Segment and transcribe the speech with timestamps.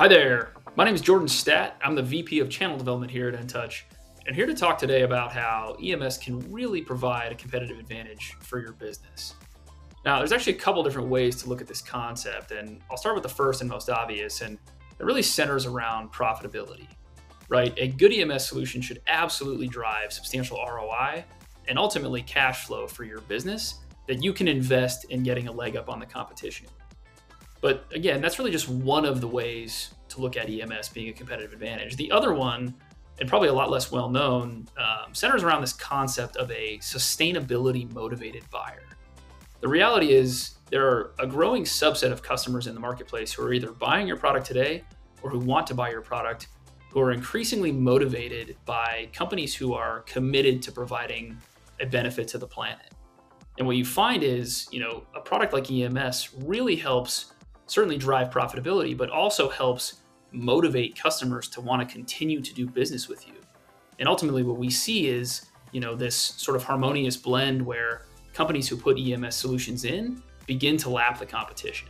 [0.00, 0.54] Hi there.
[0.76, 1.76] My name is Jordan Statt.
[1.84, 3.84] I'm the VP of Channel Development here at ENTOUCH,
[4.26, 8.60] and here to talk today about how EMS can really provide a competitive advantage for
[8.60, 9.34] your business.
[10.06, 13.14] Now, there's actually a couple different ways to look at this concept, and I'll start
[13.14, 14.56] with the first and most obvious, and
[14.98, 16.86] it really centers around profitability,
[17.50, 17.74] right?
[17.76, 21.26] A good EMS solution should absolutely drive substantial ROI
[21.68, 25.76] and ultimately cash flow for your business that you can invest in getting a leg
[25.76, 26.68] up on the competition.
[27.60, 31.12] But again, that's really just one of the ways to look at EMS being a
[31.12, 31.96] competitive advantage.
[31.96, 32.74] The other one,
[33.20, 37.92] and probably a lot less well known, um, centers around this concept of a sustainability
[37.92, 38.82] motivated buyer.
[39.60, 43.52] The reality is, there are a growing subset of customers in the marketplace who are
[43.52, 44.84] either buying your product today
[45.22, 46.48] or who want to buy your product,
[46.90, 51.36] who are increasingly motivated by companies who are committed to providing
[51.80, 52.94] a benefit to the planet.
[53.58, 57.32] And what you find is, you know, a product like EMS really helps
[57.70, 60.00] certainly drive profitability, but also helps
[60.32, 63.34] motivate customers to want to continue to do business with you.
[63.98, 68.68] And ultimately, what we see is, you know, this sort of harmonious blend where companies
[68.68, 71.88] who put EMS solutions in begin to lap the competition.